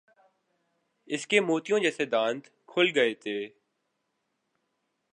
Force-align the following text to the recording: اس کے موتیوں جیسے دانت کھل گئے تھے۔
اس 1.07 1.27
کے 1.27 1.41
موتیوں 1.41 1.79
جیسے 1.79 2.05
دانت 2.05 2.47
کھل 2.67 2.91
گئے 2.95 3.13
تھے۔ 3.13 3.37